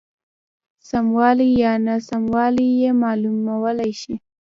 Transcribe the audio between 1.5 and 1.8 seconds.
یا